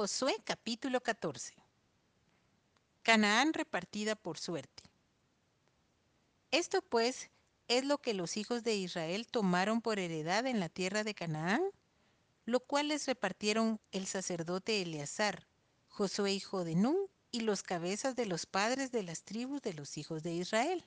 [0.00, 1.54] Josué capítulo 14.
[3.02, 4.84] Canaán repartida por suerte.
[6.52, 7.30] Esto pues
[7.66, 11.62] es lo que los hijos de Israel tomaron por heredad en la tierra de Canaán,
[12.44, 15.48] lo cual les repartieron el sacerdote Eleazar,
[15.88, 19.98] Josué hijo de Nun, y los cabezas de los padres de las tribus de los
[19.98, 20.84] hijos de Israel.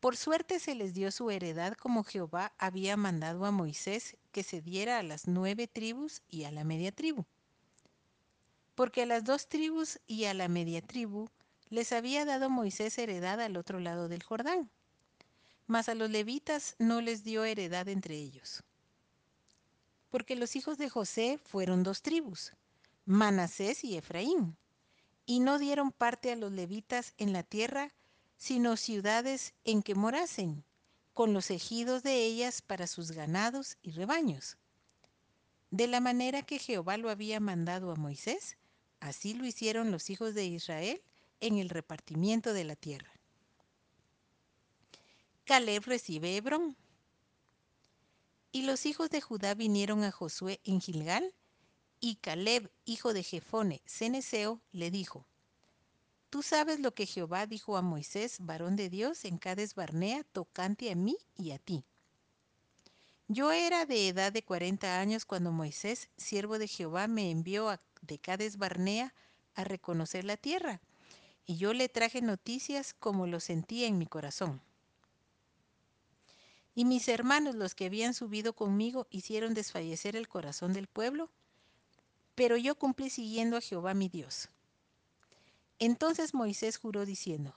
[0.00, 4.60] Por suerte se les dio su heredad como Jehová había mandado a Moisés que se
[4.60, 7.24] diera a las nueve tribus y a la media tribu.
[8.74, 11.28] Porque a las dos tribus y a la media tribu
[11.70, 14.70] les había dado Moisés heredad al otro lado del Jordán,
[15.66, 18.62] mas a los levitas no les dio heredad entre ellos.
[20.10, 22.52] Porque los hijos de José fueron dos tribus,
[23.06, 24.56] Manasés y Efraín,
[25.24, 27.92] y no dieron parte a los levitas en la tierra,
[28.36, 30.64] sino ciudades en que morasen,
[31.14, 34.58] con los ejidos de ellas para sus ganados y rebaños.
[35.70, 38.56] De la manera que Jehová lo había mandado a Moisés,
[39.00, 41.02] así lo hicieron los hijos de Israel
[41.40, 43.10] en el repartimiento de la tierra.
[45.44, 46.76] Caleb recibe Hebrón.
[48.52, 51.32] Y los hijos de Judá vinieron a Josué en Gilgal,
[52.00, 55.26] y Caleb, hijo de Jefone, ceneseo, le dijo,
[56.30, 60.90] Tú sabes lo que Jehová dijo a Moisés, varón de Dios, en Cades Barnea, tocante
[60.90, 61.84] a mí y a ti.
[63.28, 68.18] Yo era de edad de cuarenta años cuando Moisés, siervo de Jehová, me envió de
[68.18, 69.14] Cades Barnea
[69.54, 70.80] a reconocer la tierra,
[71.44, 74.60] y yo le traje noticias como lo sentía en mi corazón.
[76.74, 81.30] Y mis hermanos, los que habían subido conmigo, hicieron desfallecer el corazón del pueblo,
[82.34, 84.50] pero yo cumplí siguiendo a Jehová mi Dios.
[85.78, 87.54] Entonces Moisés juró diciendo,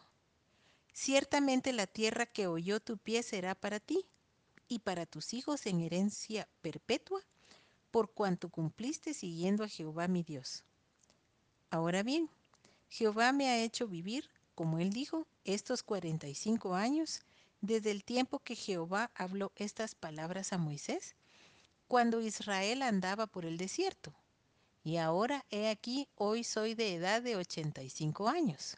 [0.94, 4.06] Ciertamente la tierra que oyó tu pie será para ti
[4.68, 7.22] y para tus hijos en herencia perpetua,
[7.92, 10.66] por cuanto cumpliste siguiendo a Jehová mi Dios.
[11.70, 12.30] Ahora bien,
[12.90, 17.22] Jehová me ha hecho vivir, como él dijo, estos cuarenta y cinco años,
[17.62, 21.16] desde el tiempo que Jehová habló estas palabras a Moisés,
[21.88, 24.14] cuando Israel andaba por el desierto
[24.84, 28.78] y ahora he aquí, hoy soy de edad de 85 años.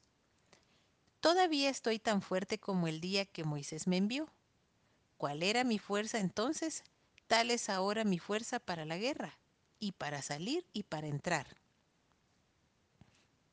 [1.19, 4.27] Todavía estoy tan fuerte como el día que Moisés me envió.
[5.17, 6.83] ¿Cuál era mi fuerza entonces?
[7.27, 9.37] Tal es ahora mi fuerza para la guerra,
[9.79, 11.57] y para salir y para entrar.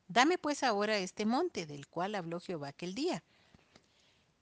[0.07, 3.23] Dame pues ahora este monte del cual habló Jehová aquel día,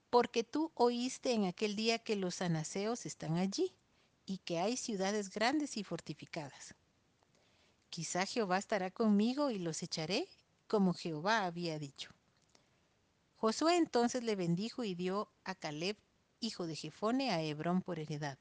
[0.08, 3.74] porque tú oíste en aquel día que los anaseos están allí,
[4.24, 6.74] y que hay ciudades grandes y fortificadas.
[7.90, 10.28] Quizá Jehová estará conmigo y los echaré,
[10.66, 12.10] como Jehová había dicho.
[13.36, 15.96] Josué entonces le bendijo y dio a Caleb,
[16.40, 18.38] hijo de Jefone, a Hebrón por heredad.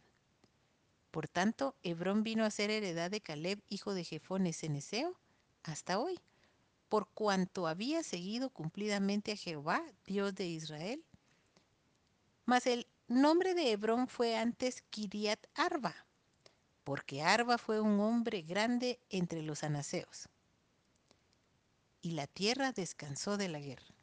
[1.11, 5.15] Por tanto, Hebrón vino a ser heredad de Caleb, hijo de Jefone Ceneseo,
[5.63, 6.19] hasta hoy,
[6.89, 11.03] por cuanto había seguido cumplidamente a Jehová, Dios de Israel.
[12.45, 16.06] Mas el nombre de Hebrón fue antes Kiriat Arba,
[16.87, 20.29] porque Arba fue un hombre grande entre los anaseos.
[21.99, 23.96] Y la tierra descansó de la guerra.